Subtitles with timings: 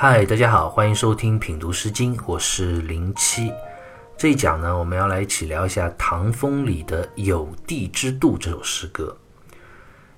[0.00, 3.52] 嗨，大家好，欢迎收听品读诗经，我是零七。
[4.16, 9.16] 这一讲呢，我们要来一起聊一下唐风里的《有地之度》这首诗歌。《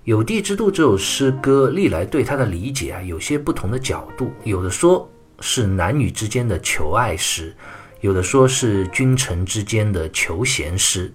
[0.04, 4.30] 有地之度》这首诗歌历来对它的理解啊，有些不同的角度。
[4.44, 5.10] 有的说
[5.40, 7.56] 是男女之间的求爱诗，
[8.02, 11.10] 有的说是君臣之间的求贤诗。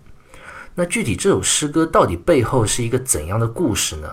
[0.73, 4.11] 那具体这首诗歌到底背后是一个怎样的故事呢？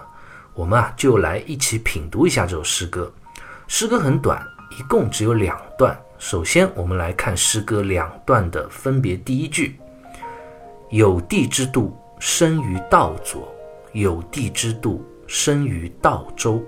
[0.53, 3.11] 我们啊，就来一起品读一下这首诗歌。
[3.75, 4.47] 诗歌很短，
[4.79, 5.99] 一共只有两段。
[6.19, 9.17] 首先，我们来看诗歌两段的分别。
[9.17, 9.81] 第一句
[10.93, 13.41] ：“有地之度，生于道左；
[13.95, 16.63] 有地之度，生于道周。”“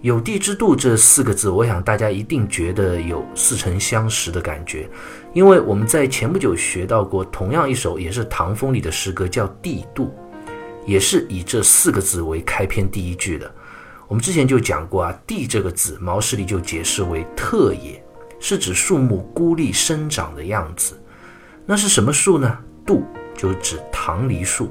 [0.00, 4.88] 有地之度”这四个字，我想大家一定觉得有似曾相识的感觉，
[5.34, 10.06] 因为我们在前不久学到过同样一首也是唐风里的诗歌，叫《地度》，
[10.86, 13.54] 也是以这四个字为开篇第一句的。
[14.08, 18.02] 我们之前就讲过啊，“地”这个字，毛氏里就解释为特也。
[18.40, 21.00] 是指树木孤立生长的样子，
[21.64, 22.58] 那是什么树呢？
[22.84, 23.02] 杜
[23.34, 24.70] 就指棠梨树。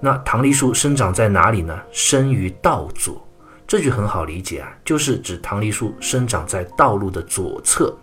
[0.00, 1.78] 那棠梨树生长在哪里呢？
[1.92, 3.22] 生于道左。
[3.66, 7.94] 这句很好理解啊，就是指棠梨树生长在道路的左侧。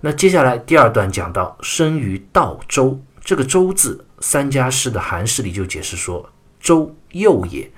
[0.00, 6.26] 那接下来第二段讲到生于道周，这个周字，三家诗的韩诗里就解释说，
[6.58, 7.70] 周右也，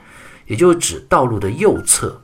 [0.46, 2.20] 也就是指道路的右侧。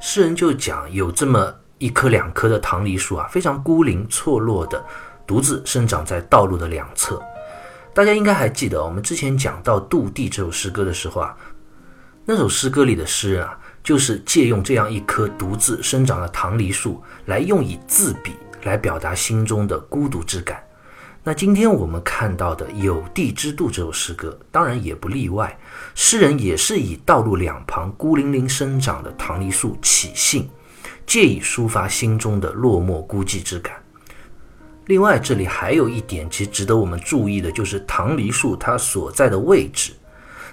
[0.00, 1.54] 诗人就讲有这么。
[1.78, 4.82] 一棵两棵的棠梨树啊，非常孤零错落的，
[5.26, 7.22] 独自生长在道路的两侧。
[7.92, 11.36] 大家应该还记得，我们之前讲到《杜地》这首诗歌的时候啊，
[12.24, 20.65] 那首诗歌里的诗人啊，就是借用这样一棵独自生长的棠梨树，来用以自比，来表达心中的孤独之感。
[21.28, 25.58] 那今天我们看到的《有地之度》这首诗歌，当然也不例外，
[25.96, 30.48] 诗人也是以道路两旁孤零零生长的棠梨树起兴。
[31.04, 33.74] 借以抒发心中的落寞孤寂之感。
[34.84, 39.94] 另外，这里还有一点其实值得我们注意的，就是棠梨树它所在的位置，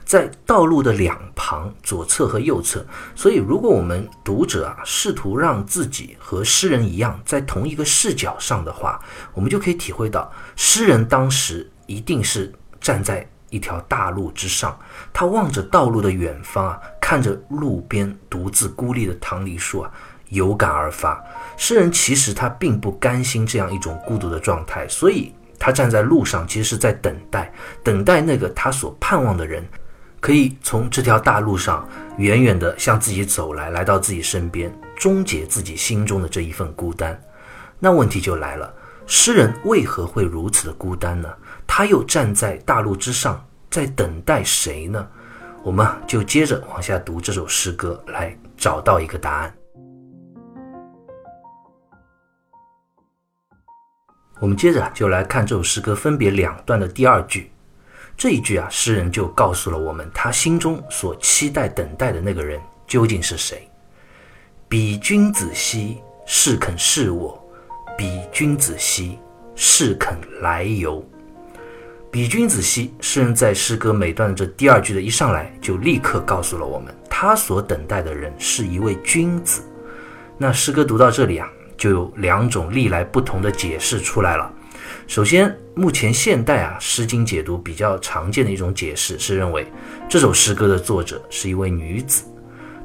[0.06, 2.86] 在道路的两旁，左侧和右侧。
[3.16, 9.00] 所以，如果我们读者啊试图让自己和诗人一样在同一个视角上的话，
[9.34, 14.78] 我们就可以体会到，诗人当时一定是站在一条大路之上，
[15.12, 19.92] 他望着道路的远方啊，看着路边独自孤立的棠梨树啊。
[20.30, 21.24] 有感而发，
[21.58, 27.54] 诗人其实他并不甘心这样一种孤独的状态，所以他站在路上，其实是在等待，
[27.84, 29.64] 等待那个他所盼望的人，
[30.24, 31.86] 可以从这条大路上
[32.18, 37.22] 远远地向自己走来，来到自己身边，终结自己心中的这一份孤单。
[37.78, 38.74] 那问题就来了，
[39.06, 41.28] 诗人为何会如此的孤单呢？
[41.68, 45.06] 他又站在大路之上，在等待谁呢？
[45.62, 49.54] 我们就接着往下读这首诗歌，来找到一个答案。
[54.40, 57.52] 我们接着就来看这首诗歌分别两段的第二句，
[58.24, 62.58] 这一句啊，诗人就告诉了我们他心中所期待等待的那个人
[62.88, 63.68] 究竟是谁。
[64.70, 67.38] 彼君子兮，是肯是我；
[67.98, 69.20] 彼君子兮，
[69.58, 71.06] 是肯来由。
[72.10, 79.62] 彼君子兮，诗人在诗歌每段的这第二句的一上来就立刻告诉了我们，他所等待的人是一位君子。
[80.38, 81.50] 那诗歌读到这里啊。
[81.76, 84.50] 就有两种历来不同的解释出来了。
[85.06, 89.70] 首先，目前现代啊《诗经》解读比较常见的一种解释是认为
[90.10, 92.24] 这首诗歌的作者是一位女子，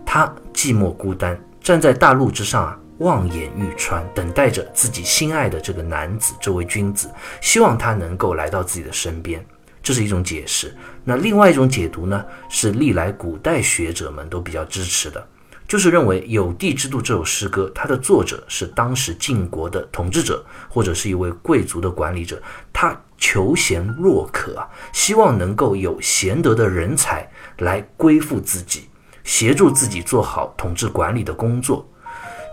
[0.05, 7.09] 她寂寞孤单，站在大路之上啊，望眼欲穿，等待着自己心爱的这个男子，这位君子，
[7.41, 9.45] 希望他能够来到自己的身边。
[9.81, 10.77] 这是一种解释。
[11.05, 15.27] 那另外一种解读呢，是历来古代学者们都比较支持的。
[15.69, 22.43] 就是认为《有地之度》这首诗歌，它的作者是当时晋国的统治者，或者是一位贵族的管理者。
[22.73, 28.89] 他求贤若渴啊，希望能够有贤德的人才来归附自己，
[29.25, 31.87] 协助自己做好统治管理的工作。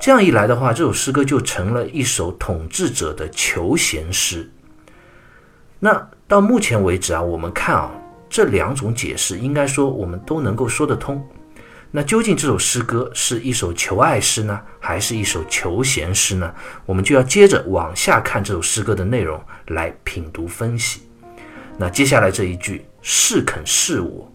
[0.01, 4.51] 这样一来的话，这首诗歌就成了一首统治者的求贤诗。
[5.79, 7.89] 那到目前为止啊，我们看啊，
[8.29, 11.25] 这两种解释，应该说我们都能够说得通。
[11.95, 16.53] 那究竟这首诗歌是一首求爱诗呢，还是一首求贤诗呢？
[16.85, 21.03] 我们就要接着往下看这首诗歌的内容来品读分析。
[21.77, 24.29] 那接下来这一句“是肯是我”，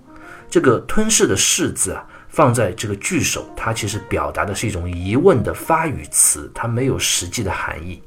[0.48, 8.02] 这个吞噬的“是”字啊，放在这个句首，它其实表达的是一种疑问的发语词，它没有实际的含义。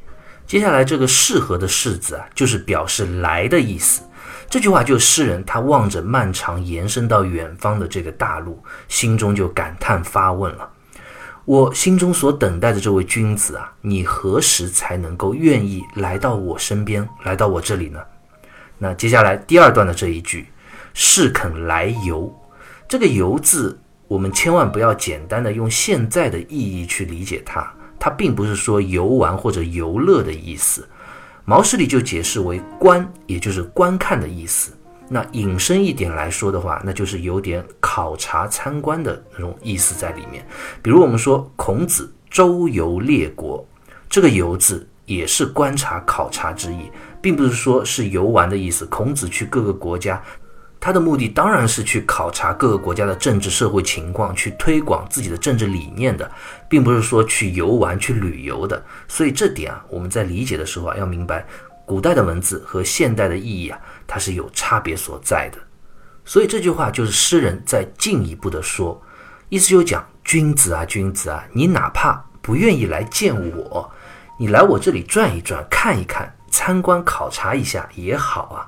[0.48, 4.02] 接下来这个“适合”的“适”字啊，就是表示来的意思。
[4.54, 10.70] 这句话就是诗人他望着漫长延伸到远方的这个大陆，心中就感叹发问了：
[11.44, 18.00] 我心中所等待的这位君子啊，你何时才能够愿意来到我身边，来到我这里呢？
[18.78, 20.48] 那接下来第二段的这一句，
[20.94, 22.32] 是肯来游，
[22.88, 30.88] 这个游字，我们千万不要简单的用现在的意义去理解它，它并不是说游玩或者游乐的意思。
[31.46, 34.72] 毛氏里就解释为观，也就是观看的意思。
[35.10, 40.46] 那引申一点来说的话，那就是有点考察参观的那种意思在里面。
[40.82, 43.64] 比如我们说孔子周游列国，
[44.10, 46.90] 这个游字也是观察考察之意，
[47.22, 48.86] 并不是说是游玩的意思。
[48.86, 50.24] 孔子去各个国家，
[50.84, 56.30] 他的目的当然是去考察各个国家的政治社会情况，去推广自己的政治理念的，
[56.68, 58.84] 并不是说去游玩去旅游的。
[59.08, 61.46] 所以这点啊，我们在理解的时候啊，要明白
[61.86, 63.80] 古代的文字和现代的意义啊。
[64.06, 65.58] 它是有差别所在的，
[66.26, 69.02] 所以这句话就是诗人在进一步的说，
[69.48, 73.90] 意思就讲君子啊，君子啊，你哪怕不愿意来见我，
[74.38, 78.68] 你来我这里转一转，看一看，参观考察一下也好啊。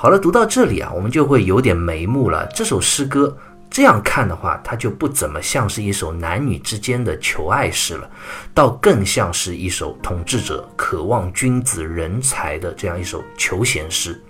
[0.00, 2.46] 好了，读到这里啊，我们就会有点眉目了。
[2.54, 3.36] 这首诗歌
[3.68, 8.08] 这样看的话，它就不怎么像是一首男女之间的求爱诗了，
[8.54, 14.22] 倒更像是一首统治者渴望君子人才的这样一首求贤诗。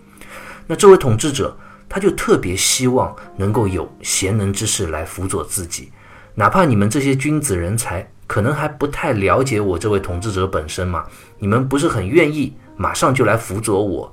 [0.67, 1.55] 那这位统治者，
[1.87, 5.93] 他就特别希望能够有贤能之士来辅佐自己，
[6.35, 11.05] 哪怕你们这些君子人才可能还不太了解我这位统治者本身嘛，
[11.39, 14.11] 你们不是很愿意马上就来辅佐我，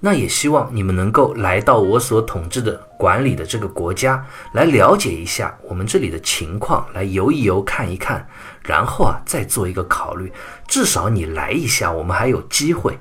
[0.00, 8.26] 那也希望你们能够来到我所统治的管理的这个国家来了解一下我们这里的情况，来游一游看一看，
[8.62, 10.32] 然后啊再做一个考虑，
[10.68, 12.98] 至少你来一下，我们还有机会。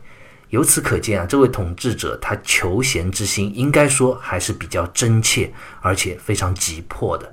[0.50, 5.52] 由此可见啊，这位统治者他求贤之心，应该说还是比较真切，
[5.82, 7.32] 而且非常急迫的。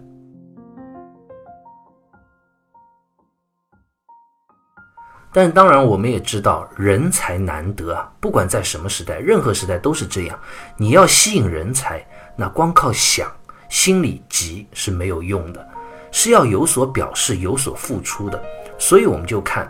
[5.35, 10.39] 但当然，我们也知道人才难得啊，不管在什么时代，任何时代都是这样。
[10.77, 13.29] 你要吸引人才，那光靠想，
[13.69, 15.69] 心里急是没有用的，
[16.13, 18.41] 是要有所表示、有所付出的。
[18.79, 19.69] 所以我们就看。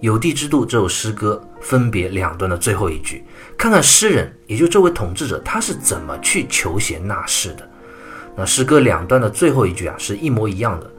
[0.00, 3.24] 有地之度这首诗歌分别两段的最后一句，
[3.56, 7.66] 看看诗人，也就这位统治者，他是怎么去求贤纳士的。
[8.36, 10.90] 那诗歌两段的最后一句啊，是一模一样的：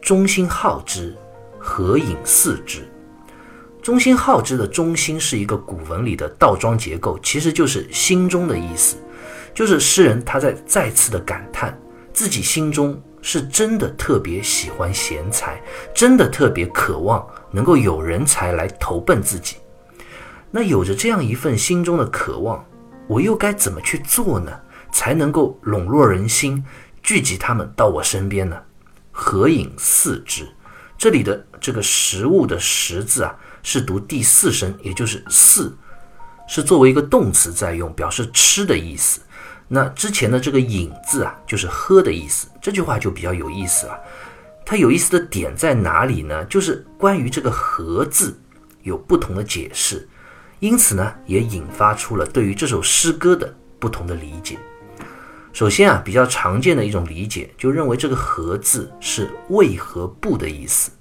[0.00, 1.14] 忠心好之，
[1.60, 2.88] 何隐似之。
[3.86, 8.96] 忠心好之的忠心是一个古文里的倒装结构，其实就是心中的意思，
[9.54, 11.80] 就是诗人他在再次的感叹
[12.12, 13.00] 自己心中。
[13.22, 15.60] 是真的特别喜欢贤才，
[15.94, 19.54] 真的特别渴望能够有人才来投奔自己。
[20.50, 22.64] 那有着这样一份心中的渴望，
[23.06, 24.50] 我又该怎么去做呢？
[24.90, 26.64] 才能够笼络人心，
[27.04, 28.56] 聚集他们到我身边呢？
[29.12, 30.44] 合影四之，
[30.98, 35.76] 这里的这个食物的食字啊，是读第四声，也就是四，
[36.46, 39.20] 是作为一个动词在用，表示吃的意思。
[39.66, 42.46] 那之前的这个“饮”字啊，就是喝的意思。
[42.62, 43.98] 这句话就比较有意思了。
[44.64, 46.44] 它有意思的点在哪里呢？
[46.44, 48.38] 就是关于这个“和”字
[48.84, 50.08] 有不同的解释，
[50.60, 54.56] 因此呢，也引发出了对于这首诗歌的不同的理解。
[55.52, 60.92] 首先啊，比较常见的一种理解就认为这个“和”字是“为何不”的意思。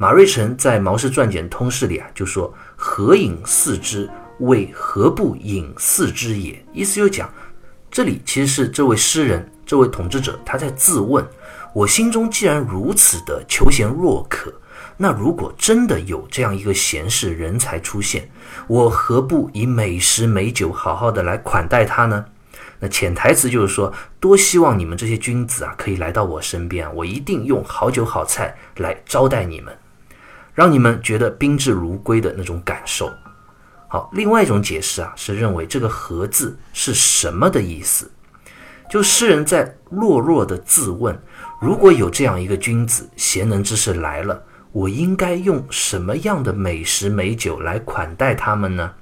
[0.00, 4.08] 马瑞辰在《毛氏传简通释》里啊就说：“何饮四之？
[4.38, 7.30] 为何不饮四之也？”意思就讲。
[7.90, 11.22] 这里其实是这位诗人、这位统治者，他在自问：
[11.74, 14.50] 我心中既然如此的求贤若渴，
[14.96, 18.26] 那如果真的有这样一个贤士人才出现，
[18.68, 22.24] 我何不以美食美酒好好的来款待他呢？
[22.78, 29.76] 那潜台词就是说，多希望你们这些君子啊，可以来到我身边，我一定用好酒好菜来招待你们，
[30.60, 33.10] 让你们觉得宾至如归的那种感受。
[33.88, 38.10] 好，另外一种解释啊，是认为这个“和”字是什么的意思？
[38.90, 41.18] 就诗人在弱弱的自问：
[41.62, 44.38] 如果有这样一个君子、贤能之士来了，
[44.70, 48.92] 我应该用什么样的美食美酒来款待他们呢？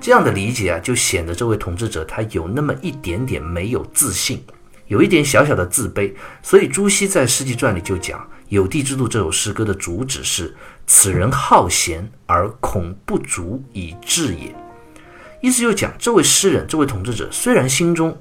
[0.00, 4.40] 这样的理解啊，就显得这位统治者他有那么一点点没有自信，
[4.86, 6.14] 有一点小小的自卑。
[6.44, 10.54] 所以朱熹在《世纪传》里就讲，《有地之度》这首诗歌的主旨是。
[10.86, 14.54] 此人好贤而恐不足以治也，
[15.42, 18.16] 意思就讲这位诗人、这位统治者虽然心中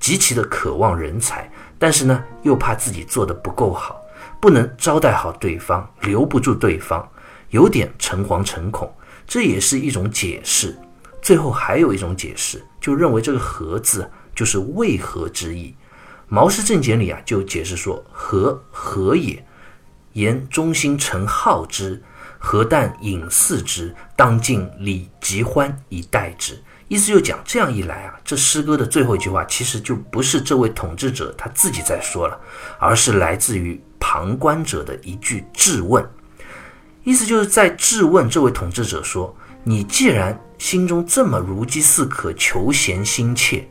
[0.00, 4.00] 极其的渴望人才，但是呢又怕自己做的不够好，
[4.40, 7.08] 不能招待好对方，留不住对方，
[7.50, 8.92] 有点诚惶诚恐，
[9.26, 10.76] 这也是一种解释。
[11.22, 15.68] 最后还有一种解释，就认为这个“何”字就是为何之意。
[16.28, 19.44] 《毛氏正解》里啊就解释说：“何何也。”
[20.12, 22.02] 言忠心诚好之，
[22.38, 23.94] 何但隐祀之？
[24.16, 26.60] 当尽礼极欢以待之。
[26.88, 32.40] 意思就讲，这样一来啊，这诗歌的最后一句话其实就不是这位统治者他自己在说了，
[32.78, 36.02] 而是来自于旁观者的一句质问。
[37.04, 39.34] 意思就是在质问这位统治者说
[39.64, 43.68] ：“你既然心中这么如饥似渴、求贤心切，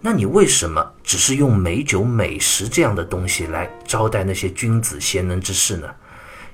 [0.00, 5.88] 那你为什么只是用美酒美食这样的东西来招待那些君子贤能之士呢？”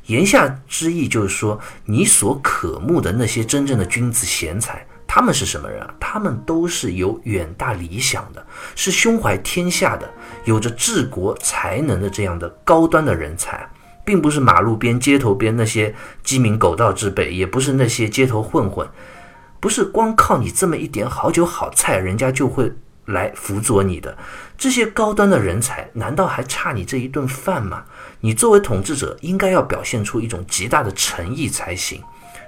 [0.06, 4.86] 言下之意就是说，你所渴慕的那些真正的君子贤才。
[5.08, 5.94] 他们是什么人啊？
[5.98, 10.08] 他们都是有远大理想的，是胸怀天下的，
[10.44, 13.66] 有着治国才能的这样的高端的人才，
[14.04, 18.86] 并不是马路边、街头边那些鸡鸣狗盗之辈，也不是那些街头混混，
[19.58, 22.70] 不是光靠你这么一点好酒好菜，人家就会
[23.06, 24.16] 来辅佐你的。
[24.56, 27.84] 这些高端的人才，难道还差你这一顿饭吗？
[28.20, 32.02] 你作为统治者，应该要表现出一种极大的诚意才行，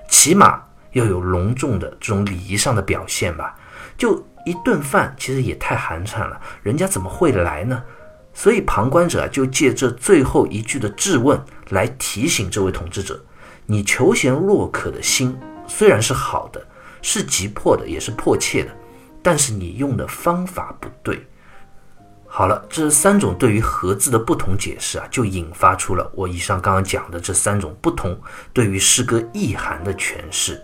[0.09, 0.62] 起码。
[0.93, 3.55] 要有隆重的这种礼仪上的表现吧，
[3.99, 7.83] 就一顿饭其实也太寒碜了，人家怎么会来呢？
[8.33, 11.38] 所以旁观者就借这最后一句的质问
[11.69, 13.23] 来提醒这位统治者：
[13.67, 16.67] 你求贤若渴的心虽然是好的，
[17.03, 18.75] 是急迫的，也是迫切的，
[19.28, 21.23] 但是你用的方法不对。
[22.26, 28.18] 好了，这三种对于“合”字的不同解释啊，就引发出了我以上刚刚讲的这三种不同
[28.54, 30.58] 对于诗歌意涵的诠释。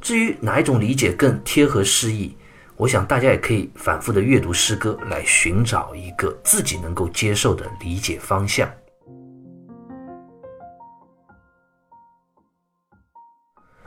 [0.00, 2.36] 至于哪一种理解更贴合诗意，
[2.74, 8.68] 我想大家也可以反复的阅读诗歌，来寻找一个自己能够接受的理解方向。《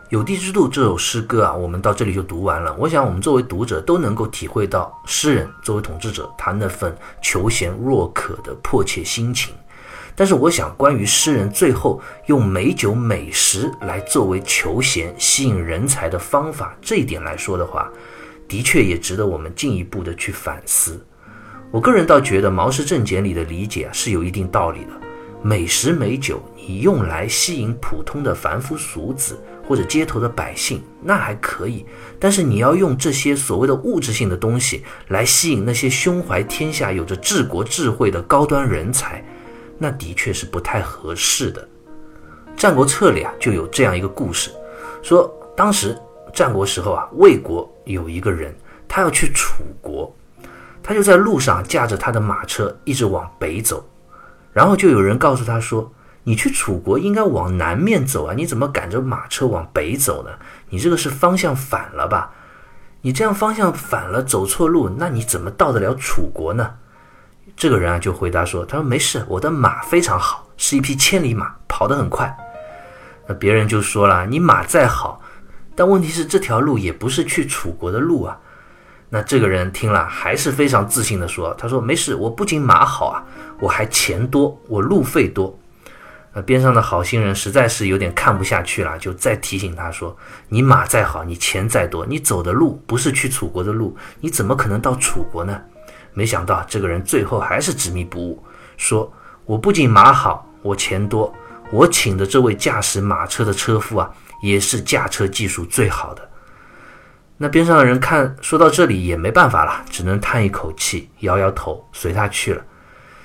[0.10, 2.76] 有地之度》这首诗歌啊，我们到这里就读完了。
[2.80, 9.54] 我想我们作为读者都能够体会到诗人作为统治者他那份求贤若渴的迫切心情。
[10.16, 17.88] 但是我想，关于诗人最后用美酒美食来作为求贤、吸引人才的方法，这一点来说的话，
[18.48, 21.00] 的确也值得我们进一步的去反思。
[21.70, 24.92] 我个人倒觉得《毛氏正解》里的理解是有一定道理的。
[25.44, 29.40] 美食美酒，你用来吸引普通的凡夫俗子
[29.70, 31.86] 或者街头的百姓，那还可以；
[32.20, 39.24] 但是你要用这些所谓的物质性的东西来吸引那些胸怀天下、有着治国智慧的高端人才。
[39.78, 41.62] 那的确是不太合适的。
[42.60, 44.50] 《战国策》里啊就有这样一个故事，
[45.04, 45.96] 说当时
[46.34, 48.52] 战国时候啊，魏国有一个人，
[48.88, 50.12] 他要去楚国，
[50.82, 53.88] 他就在路上驾着他的马车一直往北走，
[54.52, 55.90] 然后就有人告诉他说
[56.30, 60.30] ：“你去楚国应该往南面走啊，你怎么赶着马车往北走呢？
[60.70, 62.30] 你这个是方向反了吧？
[63.02, 66.76] 你这样方向反了，走错路，那你怎么到得了楚国呢？”
[67.58, 72.32] 这个人啊就回答说：“他说没事，我的马非常好，是一匹千里马，跑得很快。”
[73.28, 75.20] 那别人就说了：“你马再好，
[75.76, 78.38] 但问题是这条路也不是去楚国的路啊。”
[79.10, 83.24] 那这个人听了还是非常自信的说：“他说没事，我不仅马好啊，
[83.60, 85.58] 我还钱多，我路费多。”
[86.34, 90.16] 那边上的好心人实在是有点看不下去了，就再提醒他说
[90.48, 95.60] ：“你马再好，你钱再多，你走的路不是去楚国的路，你怎么可能到楚国呢？”
[96.14, 98.44] 没想到这个人最后还是执迷不悟，
[98.78, 99.12] 说
[99.46, 101.34] ：“我不仅马好，我钱多，
[101.72, 104.12] 我请的这位驾驶马车的车夫啊，
[104.44, 106.30] 也是驾车技术最好的。”
[107.38, 112.62] 那边上的人看说到这里也没办法了，只能叹一口气，摇摇头，随他去了。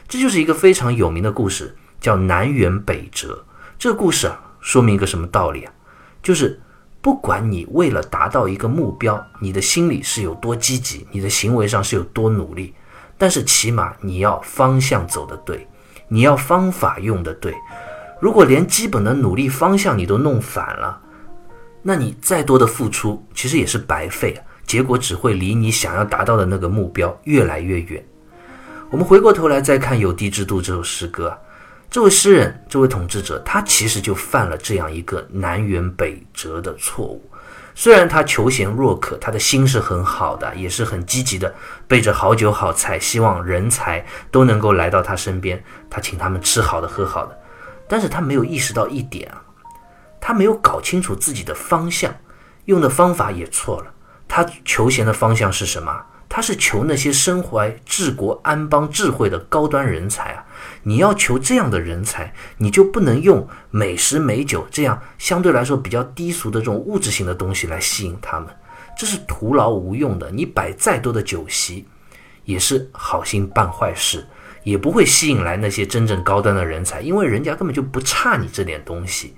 [0.07, 3.43] 这就是一个非常有名的故事，叫南辕北辙。
[3.79, 5.73] 这个故事啊，说明一个什么道理啊？
[6.23, 6.61] 就是
[7.01, 12.75] 不管你为了达到一个目标，你的心里是有多积极，你的行为上是有多努力。
[13.17, 15.67] 但是起码你要方向走的对，
[16.07, 17.55] 你要方法用的对。
[18.21, 21.01] 如果连基本的努力方向你都弄反了，
[21.81, 28.05] 那你再多的付出其实也是白费啊，结果只会离你想要达到的那个目标越来越远。
[28.91, 31.39] 我们回过头来再看《有地之度》这首诗歌啊，
[31.95, 37.25] 这位诗人，这位统治者，他其实就犯了这样一个南辕北辙的错误。
[37.73, 41.55] 虽然他求贤若渴，他的心是很好的，也是很积极的，
[41.87, 47.39] 备着好酒好菜，希望人才都能够来到他身边，他请他们吃好的喝好的。
[47.87, 49.41] 但是他没有意识到一点啊，
[50.21, 52.13] 他没有搞清楚自己的方向，
[52.65, 53.87] 用的方法也错了。
[54.27, 56.05] 他求贤的方向是什么？
[56.35, 60.45] 他是求那些身怀治国安邦智慧的高端人才啊！
[60.83, 68.49] 你要求这样的人才，你就不能用美食美酒这样相对来说比较低俗的这种物质性的东西来吸引他们，
[68.99, 70.29] 这是徒劳无用的。
[70.29, 71.87] 你摆再多的酒席，
[72.45, 74.26] 也是好心办坏事，
[74.64, 79.37] 也不会吸引来那些真正高端的人才，因为人家根本就不差你这点东西。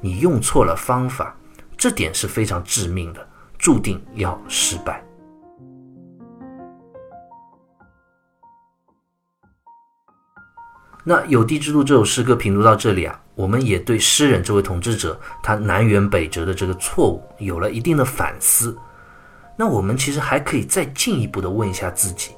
[0.00, 1.36] 你用错了方法，
[1.76, 3.28] 这点是非常致命的，
[3.58, 5.04] 注定要失败。
[11.10, 18.78] 那《有地之度》这首诗歌评读到这里啊，我们也对诗人这位统治者他南辕北辙的这个错误有了一定的反思。
[19.56, 22.30] 那我们其实还可以再进一步的问一下自己：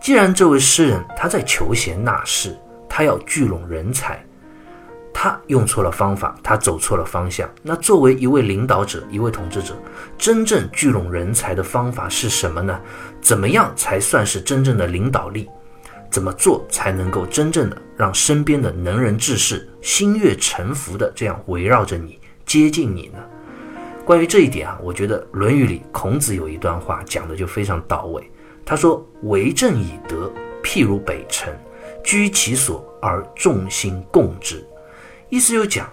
[0.00, 2.56] 既然这位诗人他在求贤纳士，
[2.88, 4.18] 他要聚拢人才，
[5.12, 7.46] 他用错了方法，他走错了方向。
[7.62, 9.76] 那作为一位领导者，一位统治者，
[10.16, 12.80] 真正聚拢人才的方法是什么呢？
[13.20, 15.46] 怎么样才算是真正的领导力？
[16.10, 23.18] 怎么做才能够真正的让身边的能人志士心悦诚服的这样围绕着你、接近你呢？
[24.06, 28.30] 关于这一点啊，我觉得《论语》里孔子有一段话讲的就非常到位。
[28.64, 30.32] 他说：“为政以德，
[30.64, 31.54] 譬如北辰，
[32.02, 34.66] 居其所而众星共之。”
[35.28, 35.86] 意思就讲，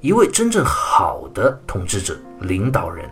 [0.00, 3.10] 一位真正好的统治者、领导人，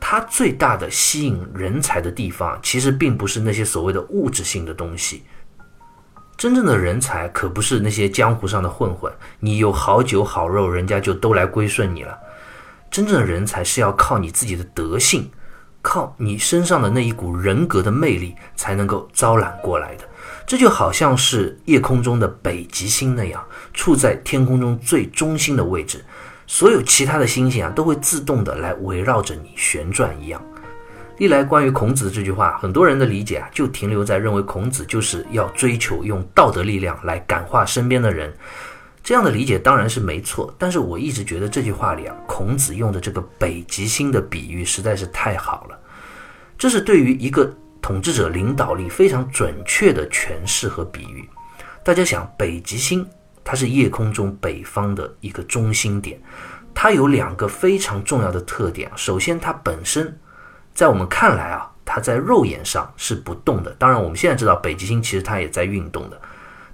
[0.00, 5.24] 他最大的吸引人才的地方，其实并不是那些所谓的物质性的东西。
[6.36, 12.18] 真正的人才可不是那些江湖上的混混，你有好酒好肉，人家就都来归顺你了。
[12.90, 15.30] 真正的人才是要靠你自己的德性，
[15.80, 20.04] 靠你身上的那一股人格的魅力才能够招揽过来的。
[20.46, 26.04] 这就好像是夜空中的北极星那样，处在天空中最中心的位置，
[26.46, 30.40] 所有其他的星星啊都会自动的来围绕着你旋转一样。
[31.18, 38.30] 历来关于孔子的这句话，很多人的理解啊，就停留在认为孔子就是要追求用道德力量来感化身边的人。
[39.02, 45.78] 这样的理解当然是没错，但是我一直觉得这句话里啊，孔子用的这个北极星的比喻实在是太好了。
[46.58, 51.26] 这是对于一个统治者领导力非常准确的诠释和比喻。
[51.82, 53.06] 大家想，北极星
[53.42, 56.20] 它是夜空中北方的一个中心点，
[56.74, 58.90] 它有两个非常重要的特点。
[58.96, 60.14] 首先，它本身。
[60.76, 63.74] 在我们看来啊，它在肉眼上是不动的。
[63.78, 66.20] 当然，我们现在知道北极星其实它也在运动的，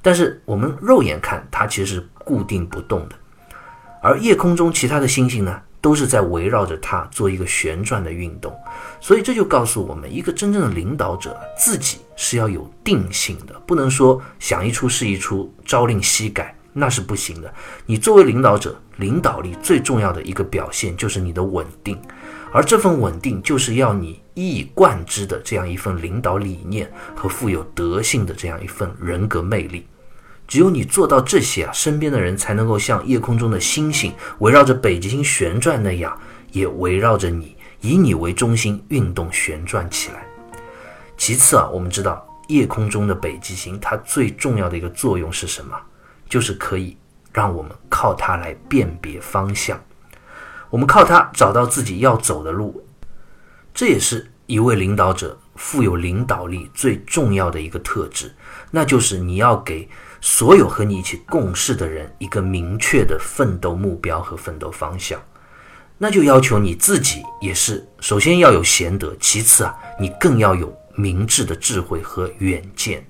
[0.03, 3.15] 但是我们肉眼看它其实是固定不动的。
[4.03, 8.53] 而夜空中其他的星星呢，都是在围绕着它做一个旋转的运动。
[9.01, 17.53] 所以这就告诉我们，一个真正的领导者自己是要有定性的，不能说想一出是一出，朝令夕改，那是不行的。
[17.87, 21.99] 你作为领导者，领导力最重要的一个表现就是你的稳定。
[22.53, 29.87] 而这份稳定，就是要你一以贯之的这样一份领导理念和富有德性的这样一份人格魅力。
[30.47, 36.15] 只有你做到这些啊，身边的人才能够像夜空中的星星围绕着北极星旋转那样，
[36.51, 40.27] 也围绕着你，以你为中心运动旋转起来。
[41.17, 45.75] 其次啊，我们知道夜空中的北极星，它最重要的一个作用是什么？
[46.33, 46.97] 就是可以
[47.31, 49.79] 让我们靠它来辨别方向。
[50.71, 52.83] 我们靠它找到自己要走的路，
[53.75, 58.35] 这也是一位领导者富有领导力最重要的一个特质，
[58.71, 59.87] 那就是你要给
[60.23, 65.21] 所有和你一起共事的人一个明确的奋斗目标和奋斗方向。
[65.99, 73.07] 那就要求你自己也是，首先要有贤德，其次啊，你更要有明智的智慧和远见。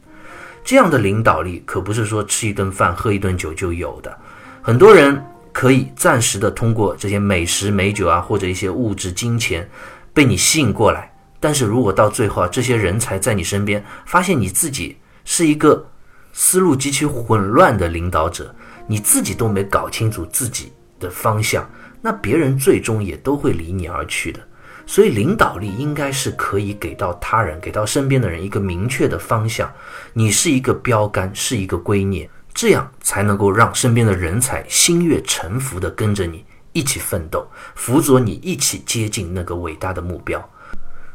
[0.64, 4.18] 这样的领导力可不是说吃一顿饭、喝一顿酒就有的，
[4.62, 5.22] 很多人。
[5.54, 9.68] 可以暂时的通过这些美食美酒啊，或者一些物质金钱，
[10.14, 11.14] 被你吸引过来。
[11.38, 14.96] 但是如果到最后啊，这些人才在你身边，发现你自己
[15.26, 15.86] 是一个
[16.32, 18.54] 思路极其混乱的领导者，
[18.86, 21.70] 你自己都没搞清楚自己的方向，
[22.00, 24.40] 那别人最终也都会离你而去的。
[24.86, 29.72] 所以，领导力应该是可以给到他人、给到身边的人一个明确的方向。
[30.12, 32.28] 你是一个标杆，是一个圭臬。
[32.54, 40.46] 这样才能够让身边的人才心悦诚服地跟着你一起奋斗，辅佐你一起接近那个伟大的目标。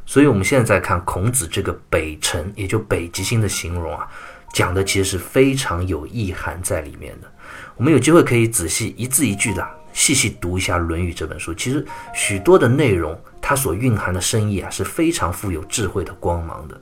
[0.03, 4.07] 所以，我们现在在看孔子这个北辰，也就北极星的形容啊，
[4.51, 7.31] 讲的其实是非常有意涵在里面的。
[7.75, 9.67] 我们有机会可以仔细一字一句的
[9.97, 11.83] 细细读一下《论语》这本书，其实
[12.13, 16.79] 许多的内容它所蕴含的深意啊，是非常富有智慧的光芒的。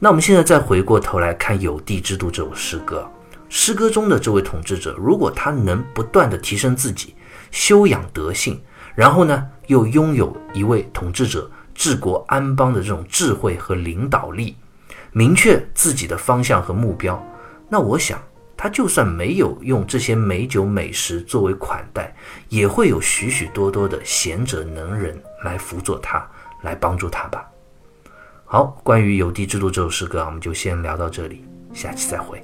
[0.00, 3.08] 那我们现在再回过头来看《有地之度》这首诗歌。
[3.48, 7.14] 诗歌中的这位统治者，如果他能不断的提升自己，
[7.52, 8.60] 修养德性，
[8.96, 14.56] 然后呢，又拥有一位统治者治国安邦的这种智慧和领导力，
[15.12, 17.24] 明确自己的方向和目标，
[17.68, 18.20] 那我想，
[18.62, 22.14] 他就算没有用这些美酒美食作为款待，
[22.48, 26.24] 也会有许许多多的贤者能人来辅佐他，
[26.60, 27.44] 来帮助他吧。
[28.44, 31.44] 好，关于有地之路这首诗歌，我们就先聊到这里，
[31.74, 32.40] 下期再会。